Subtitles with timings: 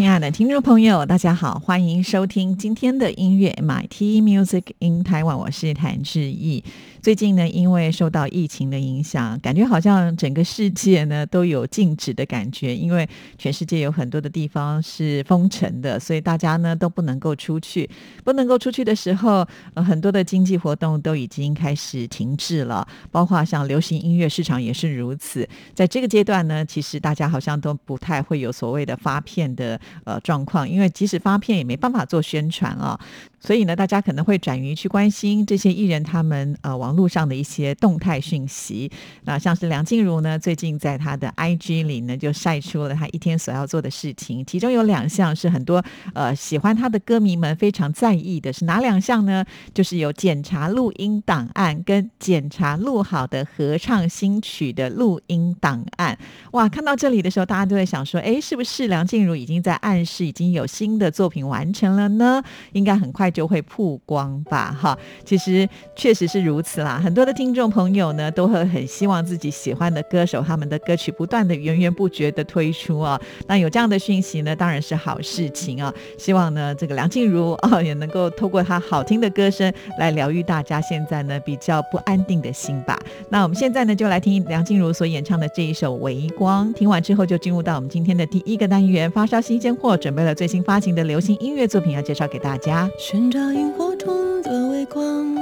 [0.00, 6.64] 亲爱的听众朋友，大家好，欢迎收听今天的音乐 MIT Music in Taiwan，我是谭志毅。
[7.02, 17.88] 最近呢，因为受到疫情的影响，感觉好像整个世界呢都有静止的感觉，因为全世界有很多的地方是封城的，所以大家呢都不能够出去。
[18.22, 25.48] 不能够出去的时候，呃，很多的经济活动都已经开始停滞了，包括像流行音乐市场也是如此。
[25.74, 33.00] 在这个阶段呢，其实大家好像都不太会有所谓的发片的呃状况，因为即使发片也没办法做宣传啊。
[33.42, 38.90] 所以呢，大家可能会转于去关心这些艺人他们呃网络上的一些动态讯息。
[39.24, 49.42] 那像是梁静茹呢，最近在她的 IG 里呢就晒出了她一天所要做的事情，其中有两项是很多呃喜欢她的歌迷们非常在意的，是哪两项呢？
[49.72, 56.18] 就是有检查录音档案跟检查录好的合唱新曲的录音档案。
[56.52, 62.42] 哇，看到这里的时候，大家都在想说，哎，是不是梁静茹已经在暗示已经有新的作品完成了呢？
[62.72, 63.30] 应该很快。
[63.30, 67.00] 就会曝光吧，哈，其实确实是如此啦。
[67.02, 73.20] 很多的听众朋友呢，都会很希望自己喜欢的歌手他们的歌曲不断的源源不绝的推出啊。
[73.46, 75.92] 那有这样的讯息呢，当然是好事情啊。
[76.18, 82.98] 希望呢，这个梁静茹啊， 也能够透过她好听的歌声来疗愈大家现在呢比较不安定的心吧。
[83.28, 86.68] 那我们现在呢，就来听梁静茹所演唱的这一首《微光》。
[86.72, 92.88] 听完之后，就进入到我们今天的第一个单元——发烧新鲜货，准备了最新发行的流行音乐作品要介绍给大家。
[92.98, 95.34] 寻找萤火虫的微光，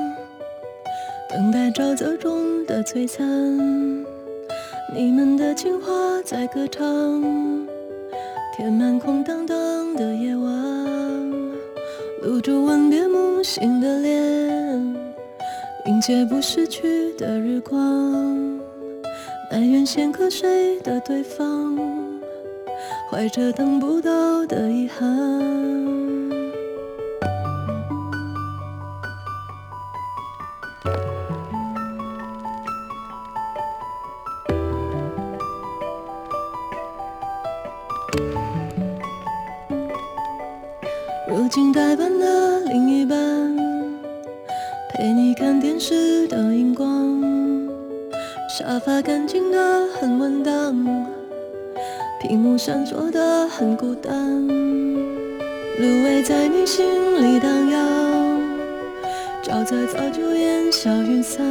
[1.29, 3.27] 等待沼泽中的璀璨。
[4.95, 5.93] 你们的情话
[6.25, 6.87] 在歌唱，
[8.57, 10.51] 填满空荡荡的夜晚。
[12.23, 14.97] 露珠吻别梦醒的脸，
[15.85, 17.79] 迎接不逝去的日光。
[19.51, 21.79] 埋怨先瞌睡的对方，
[23.11, 26.08] 怀着等不到的遗憾。
[41.31, 43.17] 如今代班的另一半，
[44.91, 46.89] 陪你看电视的荧光，
[48.49, 50.85] 沙发干净的很稳当，
[52.21, 56.85] 屏幕闪烁的很孤单，芦苇在你心
[57.23, 57.88] 里荡漾，
[59.49, 61.43] 沼泽早就烟消云散，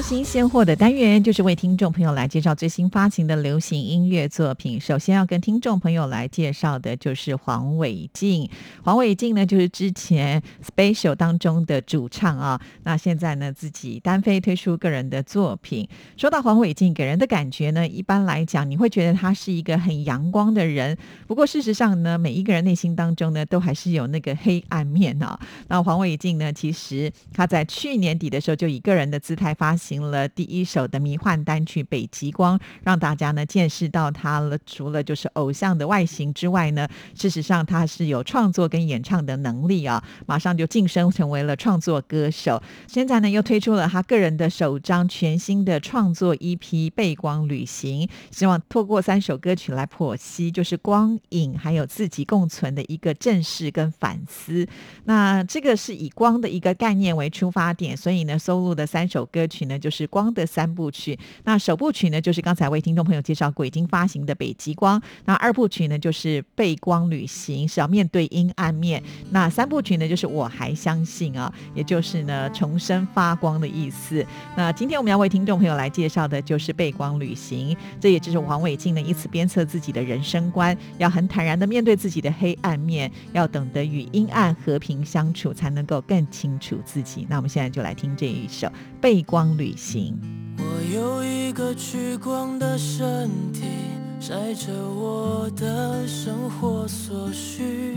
[0.00, 4.80] 新鲜货的单元，就是为听众朋友来介绍最新发行的流行音乐作品。
[4.80, 8.48] 首先要跟听众朋友来介绍的就是黄伟晋。
[8.82, 12.60] 黄伟晋呢，就是之前 Special 当中的主唱啊。
[12.84, 15.86] 那现在呢，自己单飞推出个人的作品。
[16.16, 20.96] 说到黄伟晋，给人的感觉呢，一般来讲，你会觉得他是一个很阳光的人。
[21.26, 25.38] 不过事实上呢，每一个人内心当中呢，都还是有那个黑暗面啊。
[25.68, 29.50] 那黄伟晋呢，其实他在去年底的时候，就以个人的姿态。
[29.60, 34.56] 发行行了第一首的迷幻单曲《北极光》，让大家呢见识到他了。
[34.64, 36.86] 除了就是偶像的外形之外呢，
[37.18, 42.62] 事实上他是有创作跟演唱的能力啊，马上就晋升成为了创作歌手。
[42.86, 46.58] 现在呢又推出了他个人的首张全新的创作 EP
[46.92, 54.64] 《背光旅行》，希望透过三首歌曲来剖析，就是光影还有自己共存的一个正视跟反思。
[55.06, 59.40] 那这个是以光的一个概念为出发点，所以呢收录的三首歌。
[59.50, 69.00] 曲呢就是光的三部曲，那首部曲呢就是刚才为听众朋友介绍过已经发行的《北极光》，那二部曲呢就是《背光旅行》，是要面对阴暗面；
[69.30, 74.24] 那三部曲呢就是我还相信啊，也就是呢重生发光的意思。
[74.56, 87.26] 那今天我们要为听众朋友来介绍的就是《背光旅行》，这也就是黄伟晋呢以此鞭策自己的人生观，要很坦然的面对自己的黑暗面，要懂得与阴暗和平相处，才能够更清楚自己。
[87.30, 88.66] 那我们现在就来听这一首
[89.00, 89.54] 《背光》。
[89.60, 90.18] 旅行。
[90.58, 90.64] 我
[90.94, 93.62] 有一个聚光的身体，
[94.20, 97.96] 晒着我的生活所需。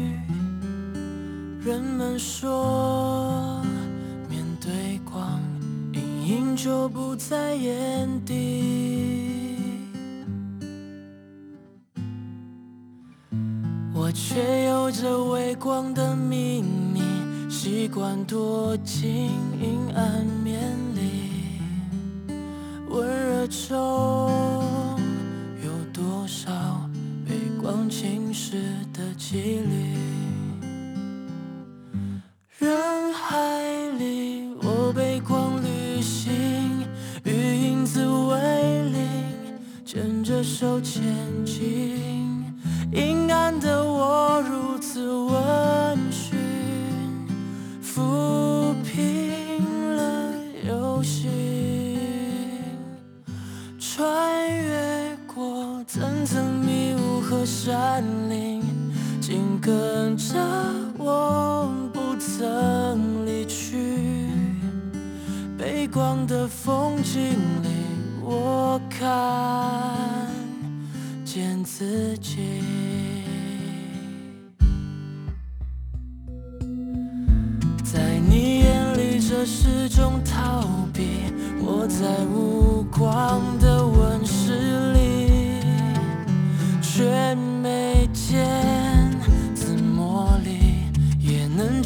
[1.65, 3.61] 人们说，
[4.29, 5.39] 面对光，
[5.93, 9.69] 阴影就不在眼底。
[13.93, 17.01] 我却有着微光的秘密，
[17.49, 19.31] 习惯躲进
[19.61, 20.92] 阴暗面。
[22.93, 24.99] 温热中
[25.63, 26.51] 有多少
[27.27, 28.51] 被光侵蚀
[28.93, 29.97] 的几率？
[32.59, 33.63] 人海
[33.97, 36.31] 里，我被光旅行，
[37.23, 39.07] 与影子为邻，
[39.83, 41.03] 牵着手前
[41.43, 42.45] 进。
[42.91, 46.37] 阴暗的我如此温驯，
[47.83, 50.31] 抚平了
[50.67, 51.52] 忧心。
[54.03, 58.61] 穿越过层层迷雾和山林，
[59.21, 60.35] 紧跟着
[60.97, 64.27] 我不曾离去。
[65.57, 67.21] 背光的风景
[67.63, 67.69] 里，
[68.21, 69.07] 我看
[71.23, 72.61] 见自己。
[77.85, 81.31] 在你眼里，这是种逃避。
[81.65, 83.41] 我在无光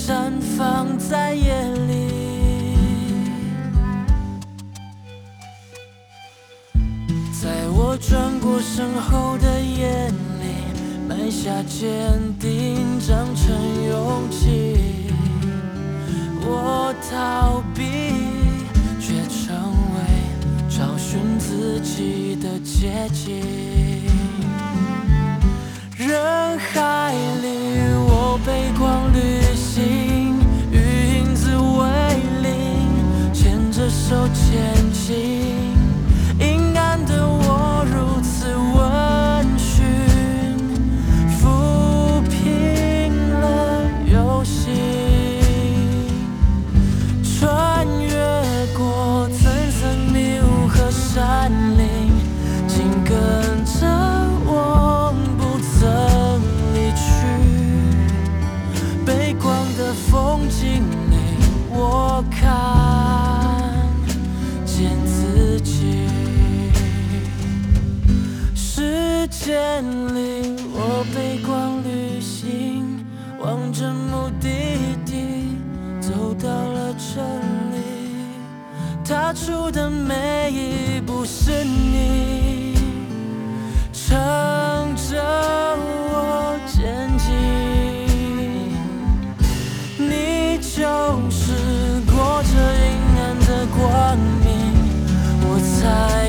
[0.08, 2.08] 绽放在眼里。
[7.34, 10.08] 在我转过身后的眼
[10.40, 10.46] 里，
[11.10, 13.54] 埋下坚定，长成
[13.90, 14.78] 勇气。
[16.40, 17.84] 我逃避，
[19.02, 19.98] 却成为
[20.70, 23.87] 找寻自己的捷径。
[26.08, 27.12] 人海
[27.42, 27.48] 里，
[28.08, 30.40] 我背光旅行，
[30.72, 31.84] 与影子为
[32.42, 35.67] 邻，牵着手前行。
[73.68, 74.48] 望着目的
[75.06, 75.58] 地，
[76.00, 77.22] 走到了这
[77.76, 77.84] 里。
[79.04, 82.76] 踏出的每一步是你，
[83.92, 84.16] 撑
[84.96, 85.22] 着
[86.08, 87.28] 我前进。
[89.98, 91.52] 你就是
[92.06, 92.54] 裹着
[92.86, 92.88] 阴
[93.20, 94.48] 暗的光明，
[95.44, 96.27] 我才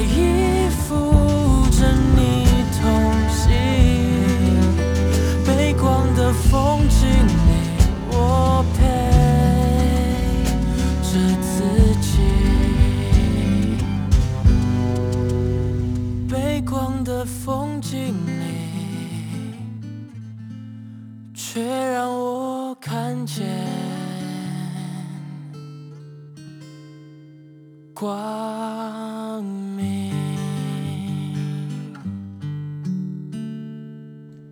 [28.09, 28.48] 光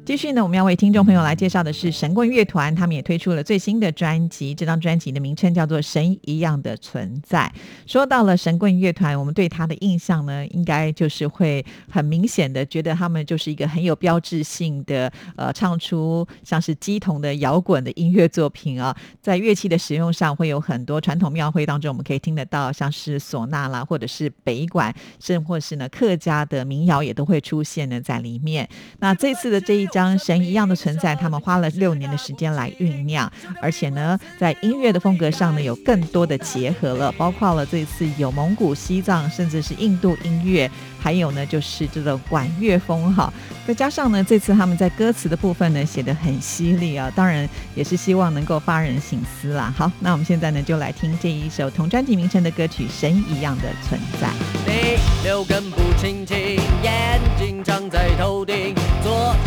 [0.06, 4.54] 继续呢，我们要为听众朋友来介绍的是神棍乐团，他们也推出了最新的专辑。
[4.54, 7.52] 这张专辑的名称叫做《神一样的存在》。
[7.90, 18.96] 说到了神棍乐团，我们对他的印象呢，应该就是会很明显的觉得他们就是一个很有标志性的，呃，唱出像是鸡同的摇滚的音乐作品啊。
[19.20, 28.68] 在乐器的使用上，会有很多传统庙会当中我们可以听得到，像是唢呐啦，或者是北管，甚或是呢客家的民谣也都会出现呢在里面。
[29.00, 33.30] 那这次的这一张《神一样的存在》，他们花了六年的时间来酝酿，
[33.62, 43.32] 而且呢，在音乐的风格上呢，有更多的结合了，包括了这次有蒙古、西藏，甚至是印度音乐，还有呢就是这种管乐风哈。
[43.66, 49.72] 再加上呢，这次他们在歌词的部分呢写得很犀利啊，当然也是希望能够发人省思啦。
[49.76, 54.28] 好，那我们现在呢就来听这一首同专辑名称的歌曲《神一样的存在》。
[54.66, 56.36] 你六根不清净，
[56.82, 58.65] 眼睛长在头顶，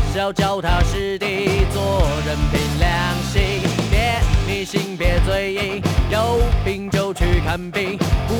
[0.09, 2.89] 左小脚踏实地，做人凭良
[3.31, 3.61] 心，
[3.91, 7.95] 别迷信，别嘴硬，有病就去看病，
[8.27, 8.33] 不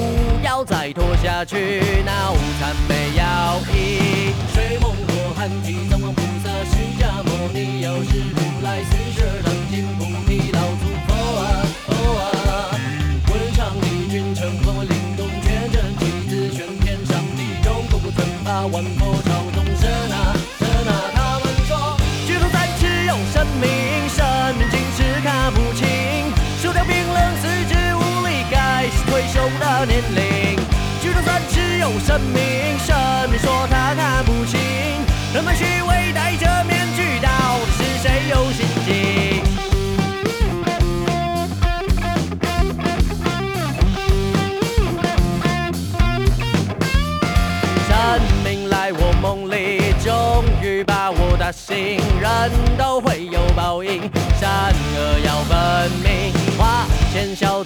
[0.44, 4.34] 要再拖下去，脑残没药医。
[4.52, 11.44] 睡梦罗汉提，藏王菩萨，释迦牟尼，药师如来，四十二堂金菩提，老祖佛啊
[11.86, 12.26] 佛啊。
[13.30, 19.44] 文昌帝君称皇为灵动全真气子，玄天上帝中共不尊法，万佛朝
[23.50, 24.24] 有神明，神
[24.58, 25.88] 明尽是看不清，
[26.62, 30.56] 手脚冰冷四肢无力，该是退休的年龄。
[31.02, 32.96] 举头三尺有神明，神
[33.30, 34.60] 明说他看不清，
[35.34, 35.79] 人们虚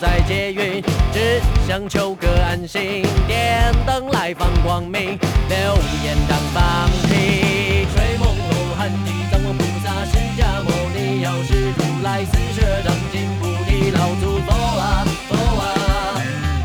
[0.03, 0.83] 在劫运，
[1.13, 3.05] 只想求个安心。
[3.25, 5.17] 点灯来放光明，
[5.47, 5.57] 留
[6.03, 7.87] 言当放屁。
[7.95, 15.31] 吹梦罗汉地，藏王菩萨，释迦牟尼，药师如来，四十二章金菩提，老祖佛啊佛
[15.61, 16.19] 啊。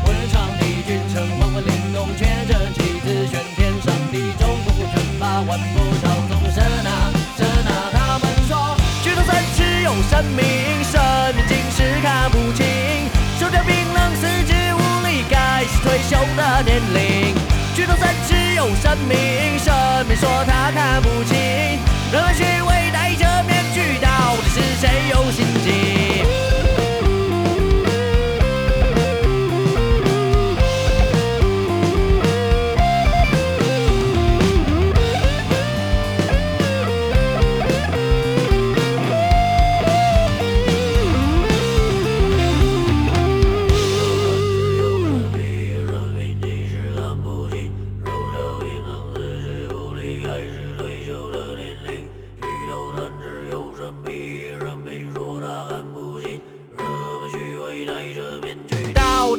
[0.05, 6.91] 文昌帝君称皇为灵动全真气子，玄天上帝中共不称霸，万佛朝宗神啊
[7.37, 7.71] 神啊。
[7.93, 10.99] 他们说，举头三尺有神明，神
[11.37, 12.65] 明竟是看不清，
[16.35, 17.35] 的年龄。
[17.75, 19.73] 举头三尺有神明，神
[20.07, 21.37] 明说他看不清，
[22.11, 26.58] 人们虚伪戴着面具，到底是谁有心机？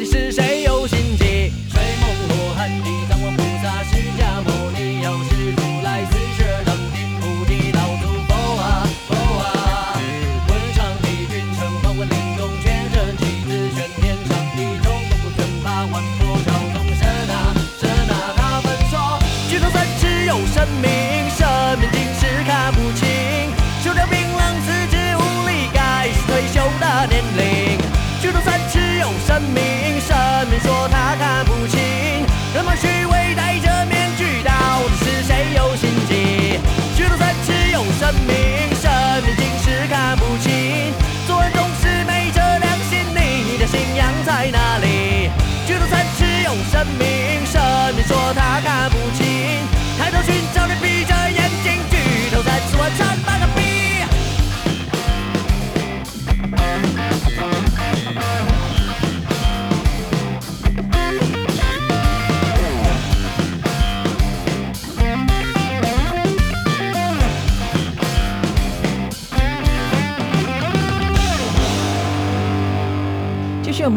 [0.00, 0.59] 底是谁？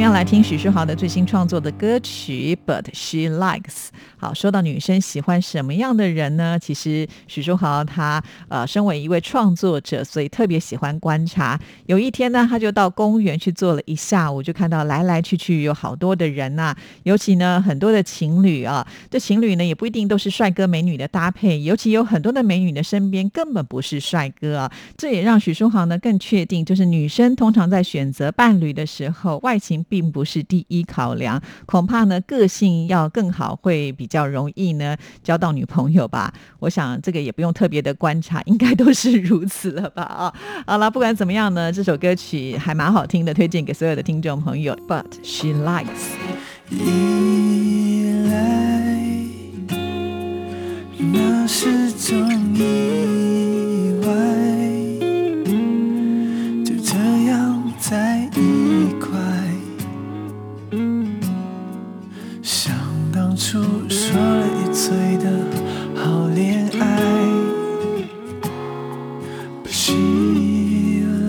[0.04, 3.62] 要来听许书豪的最新创作的歌曲《But She Likes》。
[4.18, 6.60] 好，说到女生喜欢什么样的人呢？
[6.60, 11.58] 其实许书豪他呃，身为一位创作者，所以特别喜欢观察。
[11.86, 24.72] 有一天呢，他就到公园去坐了一下午，就看到来来去去有好多的人呐、尤其呢很多的情侣啊，这情侣呢也不一定都是帅哥美女的搭配，尤其有很多的美女的身边根本不是帅哥啊。
[24.98, 36.34] 这也让许书豪呢更确定，就是女生通常在选择伴侣的时候，外形并不是第一考量，恐怕呢个性要更好，会比较容易呢交到女朋友吧。
[36.58, 40.34] 我想这个也不用特别的观察，应该都是如此了吧啊。
[40.66, 44.76] 好了，不管怎么样呢，这首歌曲还蛮好听的，推荐给所有的听众朋友。
[44.88, 45.86] But she likes。
[46.72, 48.98] 依赖，
[50.98, 52.18] 那是种
[52.56, 54.10] 意外，
[56.66, 56.98] 就这
[57.30, 58.23] 样在
[63.34, 63.58] 当初
[63.90, 65.26] 说了一嘴的
[65.96, 66.86] 好恋爱
[69.64, 69.96] ，But she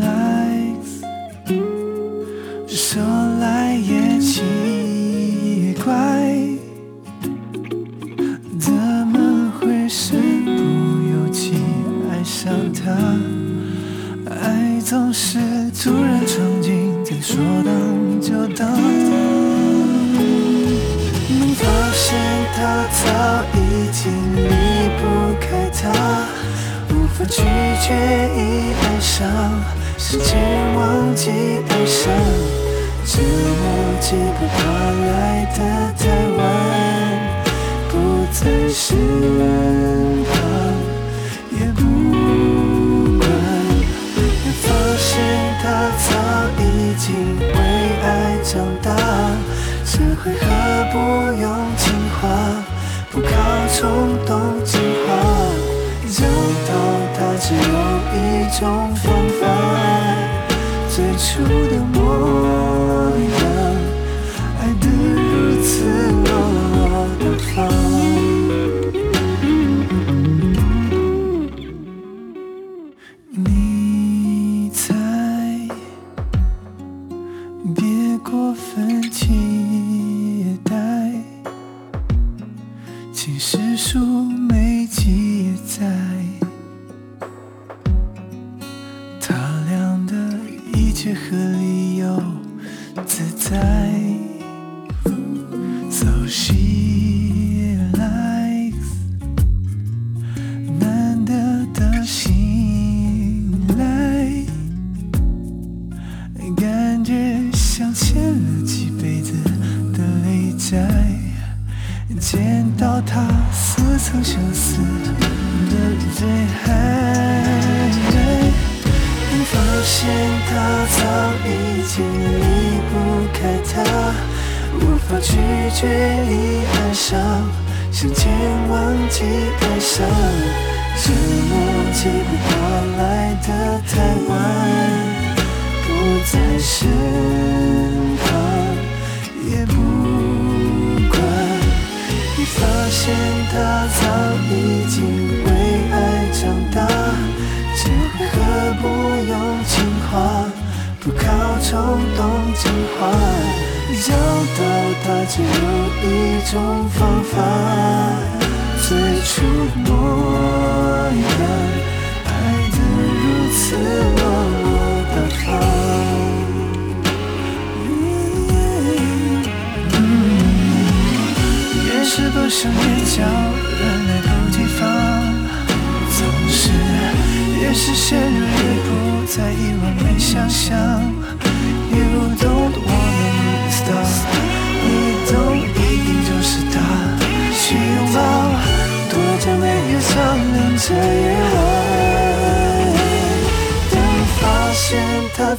[0.03, 1.01] likes。
[2.69, 3.03] 说
[3.41, 4.43] 来也奇
[5.83, 6.47] 怪，
[8.59, 10.51] 怎么会身不
[11.09, 11.55] 由己
[12.11, 12.93] 爱上他？
[14.43, 15.39] 爱总是
[15.71, 19.34] 突然闯进，才说当就当。
[21.97, 22.19] 现
[22.57, 23.03] 他早
[23.55, 23.59] 已
[23.93, 24.03] 经
[24.35, 24.49] 离
[24.99, 25.03] 不
[25.41, 25.83] 开他，
[26.91, 27.43] 无法拒
[27.81, 27.95] 绝
[28.35, 29.29] 已爱上，
[29.97, 30.37] 时间
[30.75, 31.31] 忘记
[31.69, 32.13] 爱上，
[33.07, 33.63] 这默
[34.01, 34.57] 契不怕
[35.07, 35.59] 来的
[35.97, 36.03] 太
[36.37, 36.41] 晚，
[37.89, 37.93] 不
[38.33, 38.97] 在身
[40.25, 40.33] 旁，
[41.53, 41.79] 也不
[43.19, 43.23] 管，
[44.45, 44.65] 也发
[44.99, 45.11] 现
[45.63, 45.65] 他
[45.97, 46.07] 早
[46.59, 46.63] 已
[46.99, 47.05] 经
[47.39, 47.49] 为
[48.03, 48.05] 爱
[48.43, 48.53] 长
[48.83, 48.91] 大。
[49.87, 50.43] 这回合
[50.91, 50.97] 不
[51.41, 51.45] 用，
[53.15, 53.29] 不靠
[53.69, 55.09] 冲动进化，
[56.11, 56.25] 找
[56.67, 56.75] 到
[57.15, 57.61] 它只有
[58.11, 58.19] 一
[58.59, 59.05] 种方
[59.41, 59.43] 法，
[60.89, 61.23] 最初
[61.71, 61.97] 的模
[63.39, 63.41] 样，
[64.59, 65.71] 爱得如此
[66.25, 66.27] 落
[66.75, 66.83] 落
[67.21, 67.23] 大
[67.55, 67.84] 方。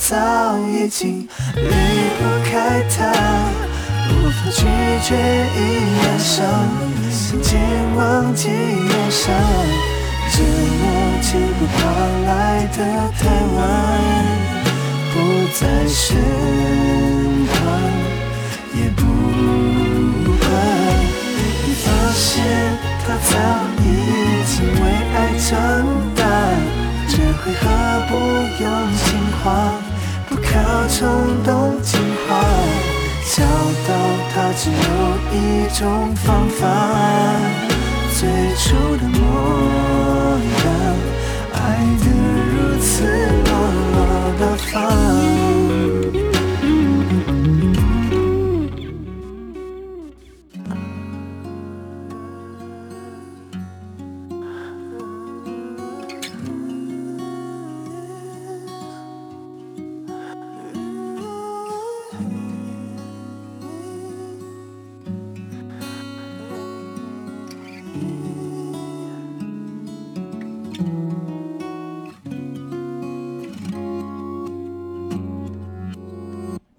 [0.07, 0.15] 早
[0.67, 1.69] 已经离
[2.17, 3.11] 不开他。
[4.07, 4.61] 无法拒
[5.01, 5.59] 绝一
[5.97, 6.45] 样伤，
[7.09, 7.59] 瞬间
[7.95, 9.33] 忘记忧伤，
[10.31, 10.83] 这么
[11.23, 11.75] 近不怕
[12.27, 12.29] 来
[12.67, 12.77] 的
[13.17, 13.23] 太
[13.55, 13.57] 晚，
[15.11, 15.15] 不
[15.59, 16.15] 在身
[17.47, 17.55] 旁
[18.75, 19.01] 也不
[20.37, 20.45] 管。
[21.83, 22.23] 发现
[23.05, 23.31] 他早
[23.81, 23.83] 已
[24.45, 25.51] 经为爱长
[26.15, 26.19] 大，
[27.07, 27.63] 这回合
[28.07, 28.11] 不
[28.63, 28.65] 用
[28.97, 29.03] 情
[29.43, 29.45] 话，
[30.55, 32.29] 要冲动进化。
[33.27, 33.43] 找
[33.87, 33.89] 到
[34.33, 34.75] 它只有
[35.33, 35.35] 一
[35.73, 36.61] 种方法，
[38.17, 39.19] 最初的模
[40.63, 40.65] 样，
[41.53, 41.57] 爱
[41.99, 42.03] 得
[42.53, 42.85] 如此
[43.45, 43.47] 落
[43.93, 43.97] 落
[44.39, 44.41] 大
[44.71, 45.64] 方。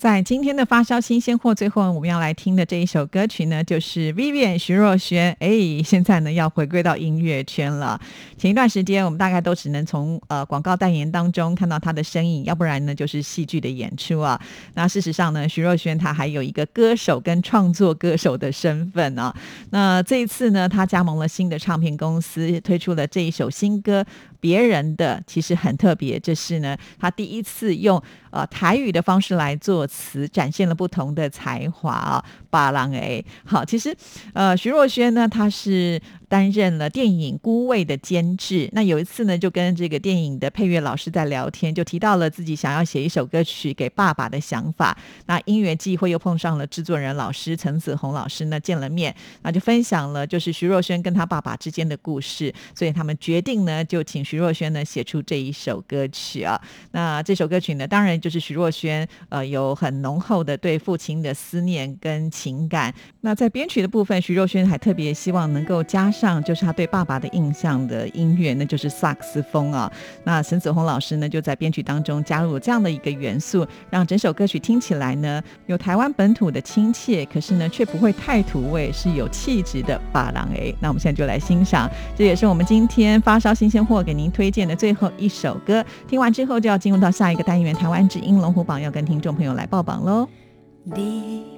[0.06, 5.34] 在今天的发烧新鲜货，最后我们要来听的这一首歌曲呢，就是 Vivian 徐若瑄。
[5.40, 8.00] 哎，现在呢要回归到音乐圈了。
[8.38, 14.40] 前一段时间，我们大概都只能从呃广告代言当中看到她的身影，要不然呢就是戏剧的演出啊。
[14.74, 19.34] 那事实上呢，徐若瑄她还有一个歌手跟创作歌手的身份啊。
[19.70, 24.06] 那这一次呢，她加盟了新的唱片公司，推出了这一首新歌。
[24.40, 32.24] 别人的其实很特别，这是呢，他第一次用呃台语的方式来作词，展现了不同的才华啊。
[32.56, 33.94] 巴郎哎，好，其实
[34.32, 36.00] 呃徐若瑄呢，她是。
[36.28, 38.68] 担任了电影《孤味》的监制。
[38.72, 44.98] 那有一次呢，就跟这个电影的配乐老师在聊天，就提到了自己想要写一首歌曲给爸爸的想法。
[45.26, 52.52] 那因缘际会又碰上了制作人老师陈子红老师呢，见了面，那就分享了就是徐若瑄跟他爸爸之间的故事。
[52.74, 56.60] 所以他们决定呢，就请徐若瑄呢写出这一首歌曲啊。
[56.90, 62.92] 那这首歌曲呢，当然就是徐若瑄呃有很浓厚的对父亲的思念跟情情感。
[63.20, 66.10] 那在编曲的部分，徐若瑄还特别希望能够加。
[66.16, 69.92] 上就是他对爸爸的印象的音乐，那就是萨克斯风啊。
[70.24, 80.74] 那沈子红老师呢，就在编曲当中加入了这样的一个元素，让整首歌曲听起来呢有台湾本土的亲切，可是呢却不会太土味，是有气质的巴郎诶。
[80.80, 85.84] 那我们现在就来欣赏，这也是我们今天发烧新鲜货给您推荐的最后一首歌。
[86.08, 90.26] 听完之后就要进入到下一个单元——台湾之音龙虎榜，要跟听众朋友来报榜喽。
[90.84, 91.55] 你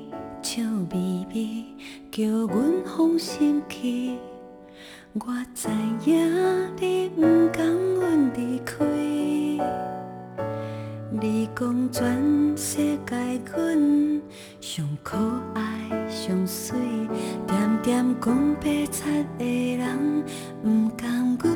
[0.50, 1.66] 笑眯眯，
[2.10, 4.16] 叫阮放心去。
[5.12, 5.68] 我知
[6.10, 7.20] 影你不
[7.52, 8.82] 甘阮离开，
[11.10, 14.22] 你讲全世界阮
[14.58, 15.18] 上可
[15.52, 16.78] 爱上水，
[17.46, 20.24] 点点讲白贼的人
[20.62, 21.54] 不甘阮，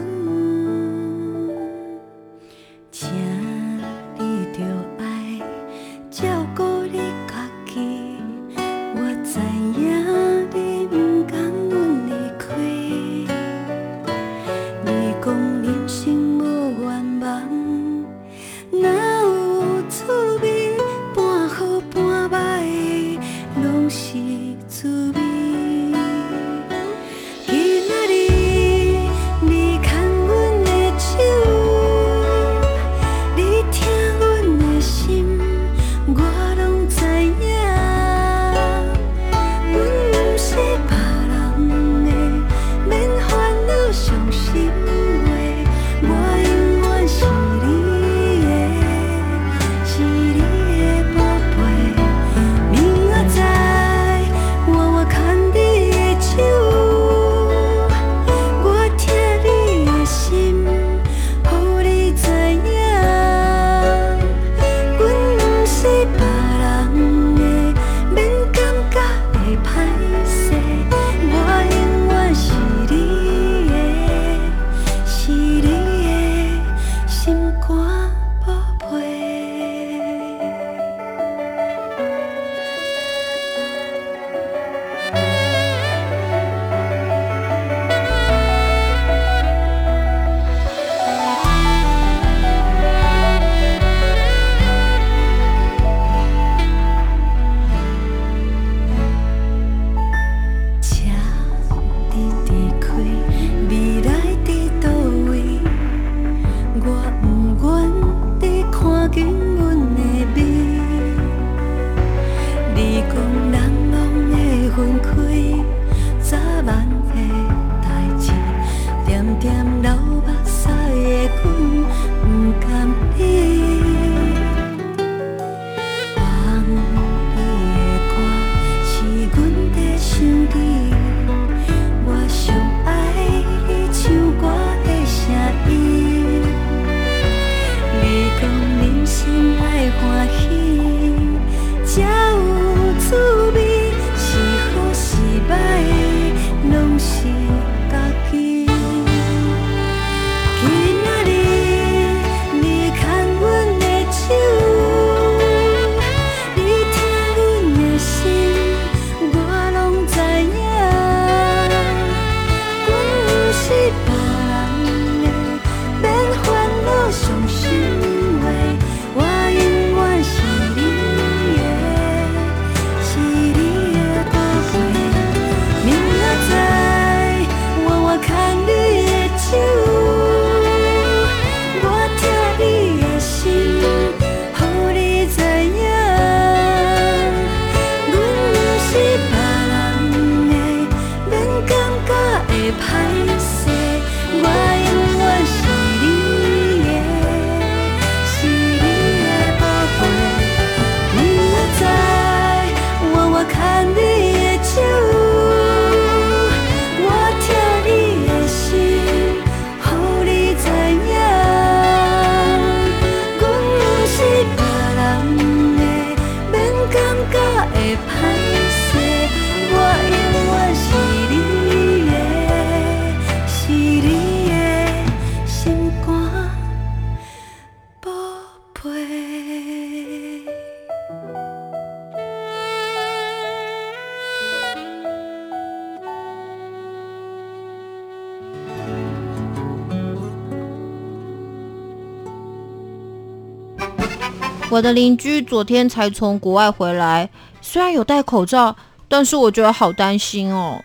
[244.72, 247.28] 我的邻居昨天才从国外回来，
[247.60, 248.74] 虽然有戴口罩，
[249.06, 250.82] 但是我觉得好担心哦。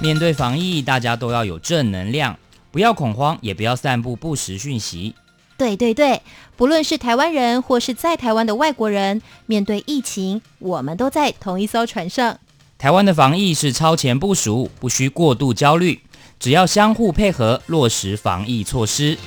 [0.00, 2.38] 面对防疫，大家都要有正能量，
[2.70, 5.16] 不要恐慌，也不要散布不实讯息。
[5.56, 6.22] 对对对，
[6.56, 12.38] 不论是台湾人或是在台湾的外国人，面对疫情，我们都在同一艘船上。
[12.78, 16.02] 台湾的防疫是超前部署，不需过度焦虑，
[16.38, 19.18] 只要相互配合，落实防疫措施。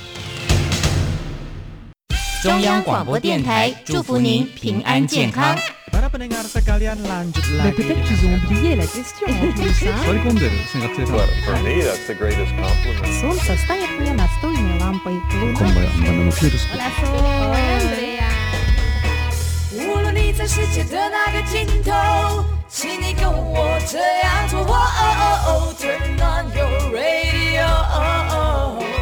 [2.42, 5.56] 中央广播电台祝福您平安健康。
[19.74, 24.66] 无论你在世界的哪个尽头，请你跟我这样做。
[25.78, 27.66] Turn on your radio.
[27.94, 29.01] Oh, oh.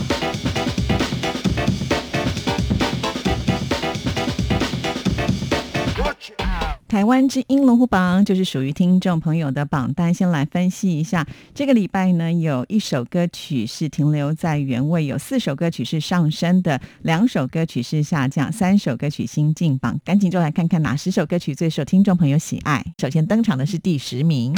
[6.91, 10.13] 台湾之音龙虎榜就是属于听众朋友的榜单。
[10.13, 11.25] 先来分析一下，
[11.55, 19.97] 这个礼拜呢，有一首歌曲是停留在原位，有四首歌曲是上升的，两首歌曲是下降，三首歌曲新进榜。
[20.03, 22.83] 赶紧就来看看哪十首歌曲最受听众朋友喜爱。
[22.97, 24.53] 首先登场的是第十名。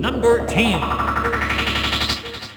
[0.00, 1.13] Number Ten。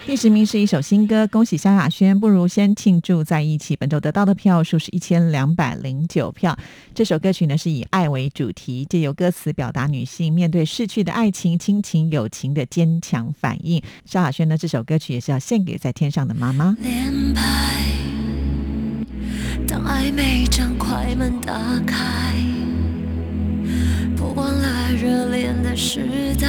[0.08, 3.76] 第十名是一首新歌，恭喜萧亚轩，不如先庆祝在一起。
[3.76, 6.58] 本周得到的票数是一千两百零九票。
[6.96, 13.84] 这首歌曲呢是以爱为主题，借由歌词表达女性面对逝去的爱情、亲情、友情的坚强反应。
[14.06, 16.78] 萧亚轩呢这首歌曲也是要献给在天上的妈妈。
[19.68, 21.54] 当暧昧将快门打
[21.86, 22.34] 开，
[25.00, 26.08] 热恋的时
[26.42, 26.48] 代，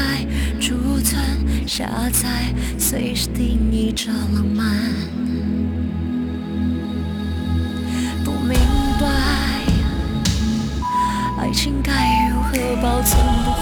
[0.59, 1.21] 储存
[1.67, 2.29] 下载，
[2.79, 4.75] 随时定义着浪漫。
[8.25, 8.59] 不明
[8.99, 9.07] 白，
[11.39, 13.59] 爱情该如何保存不坏。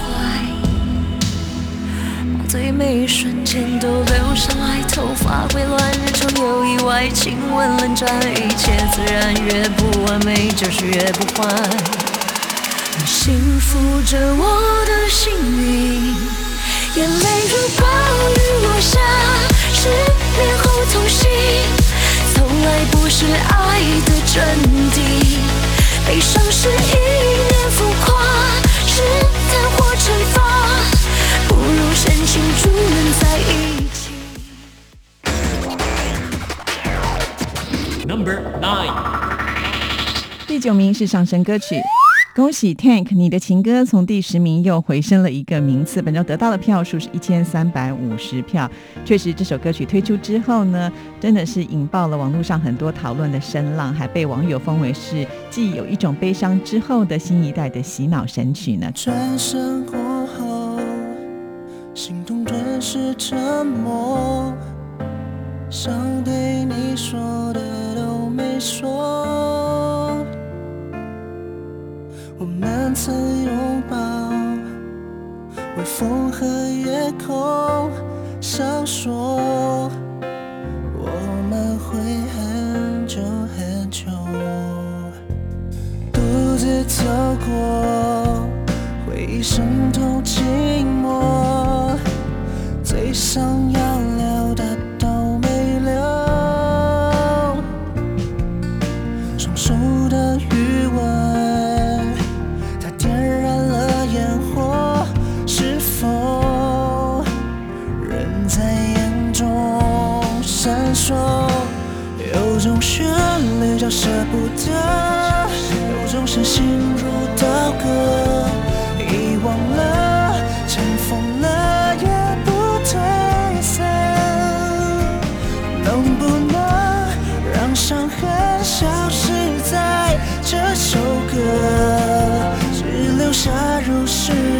[2.37, 12.06] 把最美瞬间都留下来，头发会乱，日常有意外，亲吻冷战，一切自然，越不完美就是越不坏。
[13.29, 14.41] 你幸福着我
[14.85, 16.15] 的幸运，
[16.95, 17.83] 眼泪如暴
[18.31, 18.97] 雨落下，
[19.73, 20.63] 失恋后
[20.93, 21.29] 痛醒，
[22.33, 24.33] 从来不是爱的真
[24.93, 24.95] 谛。
[26.07, 28.07] 悲伤是一念浮夸，
[28.87, 29.01] 试
[29.49, 30.37] 探或惩罚，
[31.49, 33.51] 不如深情祝愿在一
[33.91, 33.99] 起。
[38.07, 38.93] Number Nine。
[40.47, 41.81] 第九名是上升歌曲。
[42.37, 48.69] 恭喜 Tank，你的情歌从第十名又回升了一个名次，本周得到的票数是一千三百五十票。
[49.03, 58.91] 确实，这首歌曲推出之后呢，真的是引爆了网络上很多讨论的声浪，还被网友封为是既有一种悲伤之后的新一代的洗脑神曲呢。
[58.93, 59.97] 转身过
[60.27, 60.79] 后，
[61.95, 64.53] 心动顿时沉默，
[65.71, 65.91] 想
[66.23, 67.19] 对你说
[67.51, 69.36] 的都没说。
[72.99, 73.95] 曾拥抱，
[75.77, 77.91] 微风和夜空，
[78.41, 79.11] 闪烁
[80.97, 81.05] 我
[81.47, 81.99] 们会
[82.33, 83.21] 很久
[83.55, 84.05] 很久。
[86.11, 86.19] 独
[86.57, 87.03] 自走
[87.45, 87.96] 过，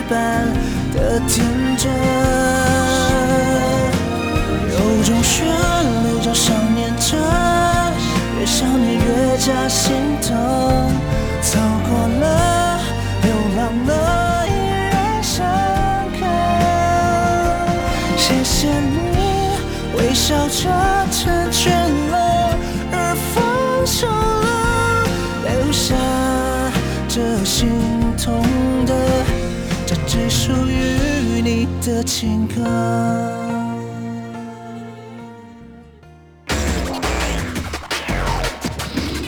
[0.10, 0.48] 般
[0.93, 1.46] 的天
[1.78, 1.91] 真，
[4.72, 7.17] 有种旋律叫想念着，
[8.39, 10.32] 越想念越加心痛，
[11.41, 11.89] 走过
[12.20, 12.80] 了，
[13.24, 13.26] 流
[13.58, 13.91] 浪了，
[14.48, 14.50] 依
[14.91, 15.46] 然深
[16.17, 16.20] 刻。
[18.17, 19.58] 谢谢你
[19.98, 20.60] 微笑着
[21.12, 21.65] 成全
[22.12, 22.15] 了，
[22.93, 22.96] 而
[23.34, 23.36] 放
[23.86, 25.04] 手了，
[25.43, 25.96] 留下
[27.10, 27.70] 这心
[28.17, 28.41] 痛
[28.86, 28.93] 的，
[30.17, 32.63] 只属于你的情歌。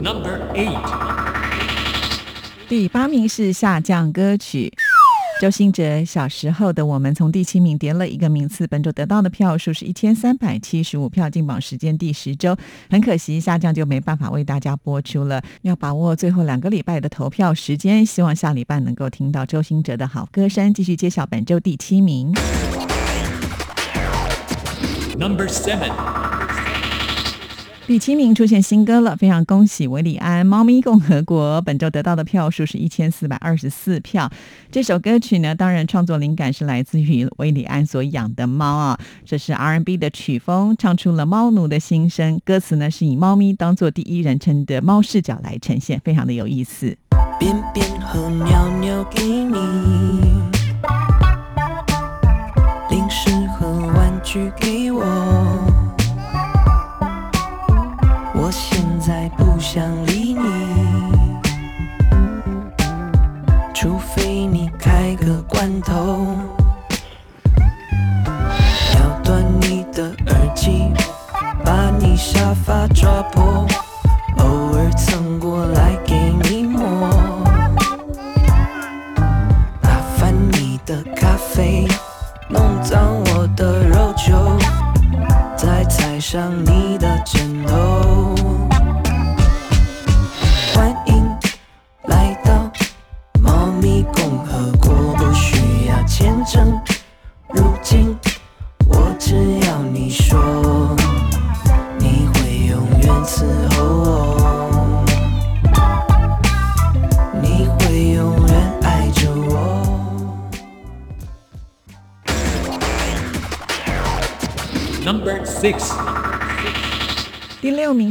[0.02, 0.82] Number eight.
[2.68, 4.74] 第八名是下降歌曲。
[5.40, 12.58] 周兴哲小时候的我们从第七名跌了一个名次，本周得到的票数是一千三百七十五票，进榜时间第十周，
[12.90, 15.42] 很可惜下降就没办法为大家播出了。
[15.62, 22.34] 要把握最后两个礼拜的投票时间，希望下礼拜能够听到周兴哲的好歌声，继续揭晓本周第七名。
[25.18, 26.19] Number seven.
[27.90, 34.30] 第七名出现新歌了，非常恭喜韦礼安《猫咪共和国》本周得到的票数是一千四百二十四票。
[34.72, 42.40] 这首歌曲呢，当然创作灵感是来自于韦礼安所养的猫啊，这是 R&B 的曲风，唱出了猫奴的心声。
[42.46, 46.96] 歌词呢是以猫咪当做第一人称的猫视角来呈现，非常的有意思。
[47.40, 49.56] 便便和尿尿给你，
[52.92, 54.69] 零食和玩具给
[65.60, 66.38] 半头，
[68.96, 70.90] 咬断你的耳机，
[71.66, 73.68] 把你沙发抓破，
[74.38, 74.46] 偶
[74.78, 75.98] 尔蹭过来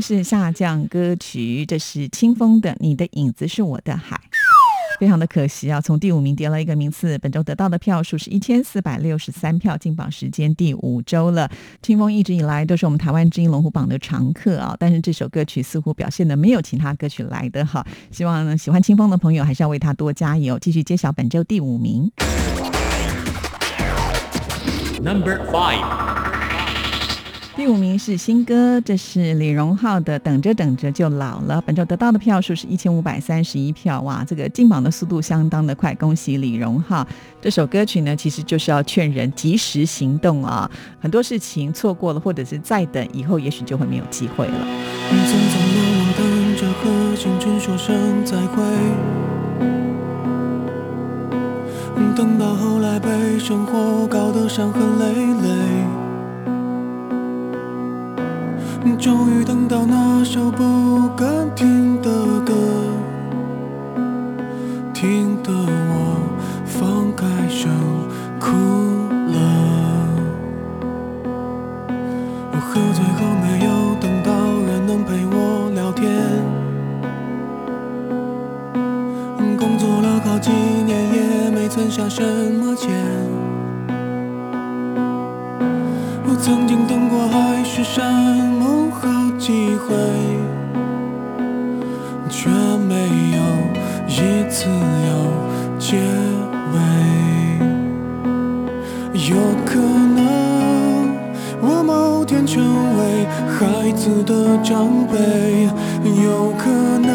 [0.08, 4.16] 是下降歌曲，这是清风的《你的影子是我的海》。
[4.98, 7.18] 非常的可惜啊，从第五名跌了一个名次。
[7.18, 11.50] 本周得到的票数是一千四百六十三票，进榜时间第五周了。
[11.82, 17.86] 清风一直以来都是我们台湾之音龙虎榜的常客啊，但是这首歌曲似乎表现的没有其他歌曲来的好。
[18.10, 22.10] 希望呢喜欢清风的朋友还是要为他多加油，继续揭晓本周第五名。
[25.02, 26.17] Number five.
[27.58, 31.56] 第五名是新歌，这是李荣浩的《等着等着就老了》。
[31.62, 37.04] 本周得到的票数是一千五百三十一票，哇，这个进榜的速度相当的快，恭喜李荣浩！
[37.42, 44.54] 这首歌曲呢，其实就是要劝人及时行动啊，很多事情错过了，或者是再等，以后也许就会没有机会了。
[52.14, 55.97] 等，到后来被生活搞得伤痕累累。
[58.98, 62.10] 终于等到那首不敢听的
[62.40, 62.52] 歌，
[64.92, 66.20] 听得我
[66.64, 67.70] 放开声
[68.40, 68.50] 哭
[69.32, 69.38] 了。
[72.50, 74.32] 我喝醉后没有等到
[74.66, 76.10] 人能陪我聊天。
[79.56, 82.90] 工作了好几年，也没存下什么钱。
[86.24, 88.57] 我曾经等过海誓山
[89.38, 89.94] 机会，
[92.28, 92.94] 却没
[93.36, 93.38] 有
[94.08, 95.10] 一次有
[95.78, 95.96] 结
[96.72, 96.76] 尾。
[99.30, 100.18] 有可能
[101.60, 102.62] 我某天成
[102.98, 105.16] 为孩子的长辈，
[106.22, 106.68] 有可
[106.98, 107.08] 能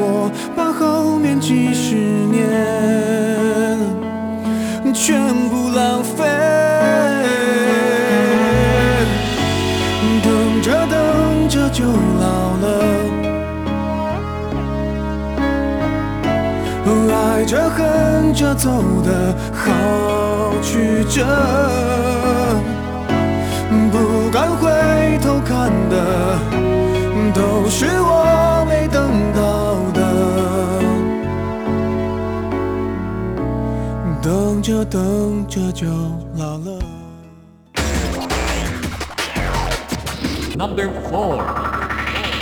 [0.00, 2.48] 我把后面几十年
[18.34, 18.70] 着走
[19.02, 19.70] 的好
[20.60, 21.24] 曲折，
[23.92, 26.38] 不敢回头看的
[27.32, 30.00] 都是我没等到的。
[34.20, 35.86] 等着等着就
[36.36, 36.78] 老了。
[40.56, 41.40] Number four，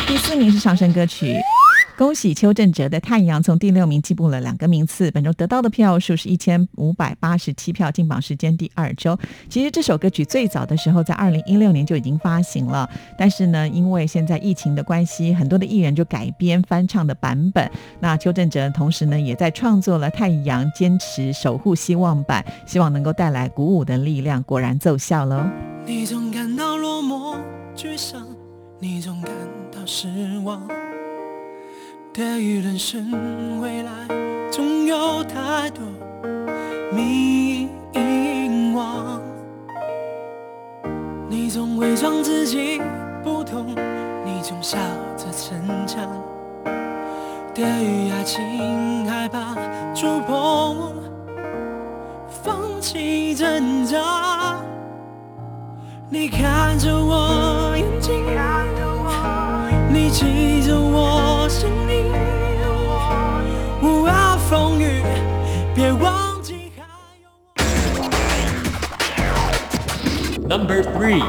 [0.06, 1.36] 第四名是上升歌曲。
[2.02, 9.16] 恭喜邱振哲的《太阳》从第六名进步了两个名次，本周得到的票数是一千五百八十七票，进榜时间第二周。
[9.48, 17.70] 其实这首歌曲最早的时候在二零一六年就已经发行了，但是呢，因为现在疫情的关系，很多的艺人就改编翻唱的版本。
[18.00, 25.44] 那邱振哲同时呢，也在创作了《太阳坚持守护希望版》，希望能够带来鼓舞的力量，果然奏效喽。
[25.86, 27.36] 你总感到落寞、
[27.76, 28.26] 沮丧，
[28.80, 29.30] 你总感
[29.70, 30.08] 到失
[30.42, 30.68] 望。
[32.14, 33.90] 对于人生未来，
[34.50, 35.82] 总有太多
[36.92, 37.66] 迷
[38.74, 39.18] 惘。
[41.30, 42.82] 你总伪装自己
[43.24, 43.66] 不痛，
[44.26, 44.76] 你总笑
[45.16, 46.06] 着逞强。
[47.54, 49.54] 对于爱情害怕
[49.94, 50.92] 触碰，
[52.28, 54.60] 放弃挣扎。
[56.10, 58.22] 你看着我眼睛，
[59.92, 62.06] 你记着我声音。
[63.82, 65.02] 无涯风雨，
[65.74, 66.82] 别忘记还
[69.22, 71.22] 有 Number three，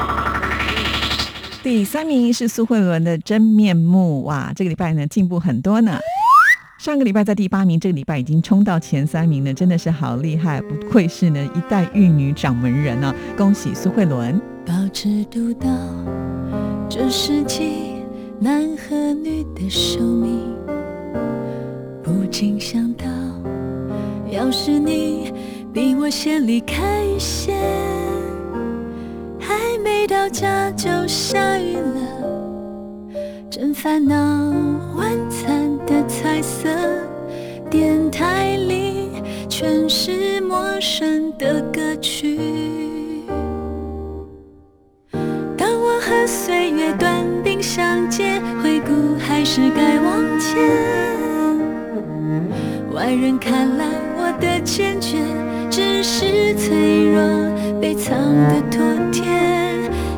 [1.62, 6.00] 第三名是苏慧伦的《真面目》哇，这个礼拜呢进步很多呢。
[6.80, 14.40] 上个礼拜在第八名，这个礼拜已经冲到前三名了，真的是好厉害，不愧是呢一代玉女掌门人呢、恭喜苏慧伦！
[14.66, 15.68] 保持独到，
[16.90, 17.93] 这世纪
[18.44, 20.54] 男和女的寿命，
[22.04, 23.06] 不禁想到，
[24.30, 25.32] 要是你
[25.72, 27.54] 比我先离开一些，
[29.40, 33.16] 还没到家就下雨了，
[33.50, 34.16] 真烦恼。
[34.98, 36.68] 晚餐的彩色，
[37.70, 39.08] 电台里
[39.48, 42.38] 全是陌生的歌曲。
[45.58, 48.33] 当我和岁月短兵相接，
[49.56, 50.58] 是该往前。
[52.92, 53.86] 外人看来
[54.18, 55.20] 我的坚决，
[55.70, 57.22] 只是脆弱
[57.80, 59.22] 被藏的妥帖。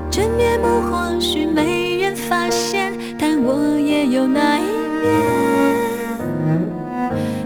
[0.09, 4.63] 真面目或许没人发现，但我也有那一
[5.01, 5.11] 面。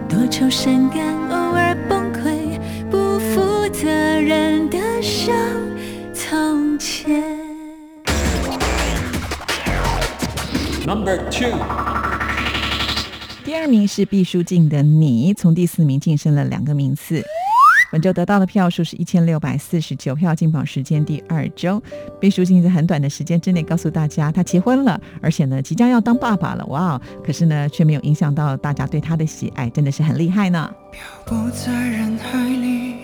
[0.08, 1.04] 多愁善感，
[11.10, 11.58] Number two，
[13.44, 17.24] 第二名是毕书尽的《你》，从第四名晋升了两个名次。
[17.92, 21.82] 本周得到的票数是一千六百四十九票，进榜时间第二周。
[22.20, 27.02] 毕书尽在很短的时间之内告诉大家他结婚了，而且呢即将要当爸爸了，哇哦！
[27.26, 30.72] 可是呢却没有影响到大家对他的喜爱，真的是很厉害呢。
[30.92, 32.98] 漂泊在人海里，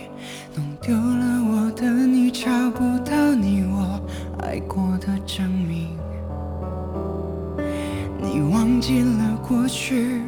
[0.54, 4.00] 弄丢了我的你，找不到你我
[4.44, 5.95] 爱过的证明。
[8.36, 10.20] 你忘记了过去，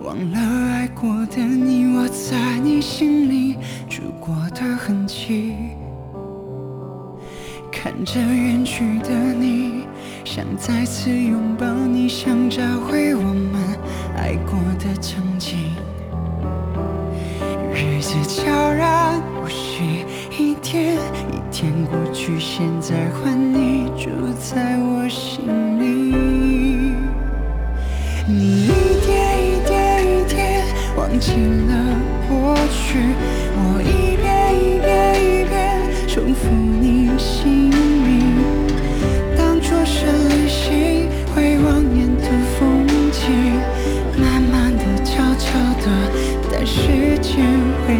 [0.00, 0.38] 忘了
[0.72, 3.54] 爱过的你，我在你心里
[3.88, 5.54] 住过的痕迹。
[7.70, 9.84] 看着远去的你，
[10.24, 13.62] 想再次拥抱你，想找回我们
[14.16, 15.56] 爱过的曾经。
[17.72, 20.04] 日子悄然无息，
[20.36, 20.96] 一天
[21.30, 25.46] 一天过去，现在换你住在我心
[25.78, 26.83] 里。
[28.26, 28.68] 你一
[29.04, 30.64] 点一点一点
[30.96, 31.32] 忘记
[31.68, 31.72] 了
[32.26, 32.98] 过去，
[33.54, 34.24] 我一遍
[34.56, 35.52] 一遍一遍
[36.08, 36.48] 重复
[36.80, 38.32] 你姓名，
[39.36, 42.24] 当作是旅行，回望沿途
[42.58, 43.20] 风景，
[44.18, 45.86] 慢慢的、悄悄的
[46.50, 47.44] 待时间
[47.86, 47.92] 回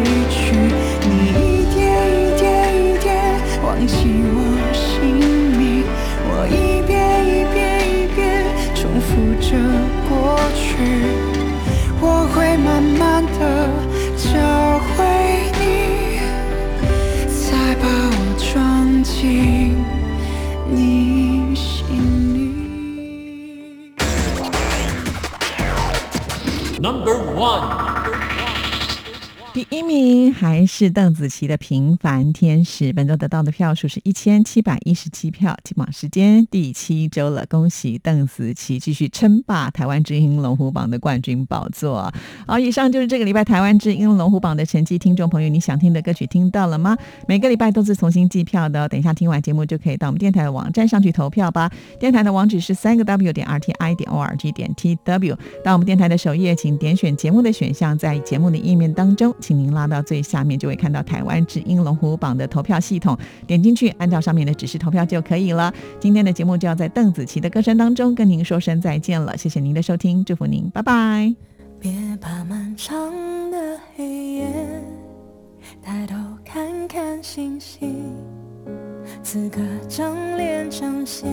[29.71, 42.13] 一名还是邓紫棋的《平凡天使》，本周得到的票数是一千七百一十七票，进榜时间第七周了，恭喜邓紫棋继续称霸台湾之音龙虎榜的冠军宝座。
[42.45, 46.95] 好，以上就是这个礼拜台湾之音龙虎榜的成绩，听众朋友，你想听的歌曲听到了吗？
[47.27, 51.71] 每个礼拜都是重新计票的，等一下听完节目就可以到我们电台的网站上去投票吧。
[51.99, 65.73] 电台的网址是三个 w 点 r t i 点 o r g 点 t w，到我们电台的首页，请点选节目的选项，在节目的页面当中，请您拉到最下面，就会看到台湾之音龙虎榜的投票系统，点进去，按照上面的指示投票就可以了。
[65.99, 71.33] 今天的节目就要在邓紫棋的歌声当中跟您说声再见了，谢谢您的收听，祝福您，拜拜。
[71.79, 72.95] 别怕漫长
[73.51, 74.47] 的黑夜，
[75.81, 78.13] 抬头看看星星，
[79.21, 81.29] 此刻正脸彰显。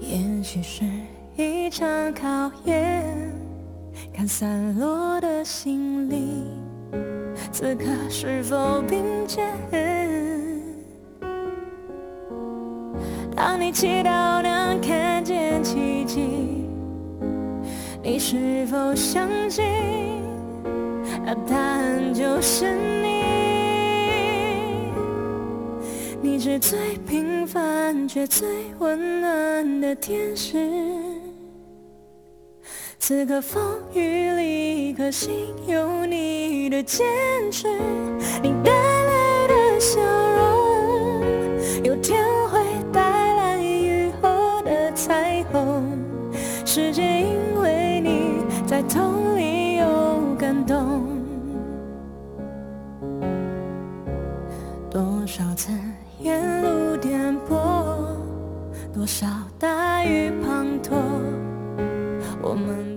[0.00, 0.84] 也许是
[1.36, 3.04] 一场考验，
[4.20, 6.44] 看散落的心灵，
[7.50, 9.48] 此刻是否并肩？
[13.34, 16.68] 当你祈祷能看见奇迹，
[18.02, 19.64] 你是否相信？
[21.24, 23.24] 那答案就是你。
[26.20, 28.46] 你是最平凡却最
[28.80, 30.58] 温暖的天使。
[33.02, 37.06] 此刻风雨里，颗心有你的坚
[37.50, 37.66] 持，
[38.42, 41.22] 你带来的笑容，
[41.82, 42.60] 有天会
[42.92, 43.00] 带
[43.34, 45.82] 来雨后的彩虹。
[46.66, 51.08] 世界因为你在痛里有感动，
[54.90, 55.72] 多少次
[56.20, 58.14] 沿路颠簸，
[58.92, 59.26] 多少
[59.58, 61.00] 大雨滂沱，
[62.42, 62.89] 我们。